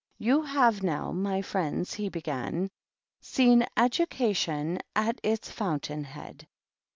"Yo 0.17 0.41
have 0.41 0.81
now, 0.81 1.11
my 1.11 1.43
friends," 1.43 1.93
he 1.93 2.09
began," 2.09 2.71
seen 3.21 3.63
educatio 3.77 4.79
at 4.95 5.19
its 5.23 5.51
fountain 5.51 6.03
head. 6.05 6.47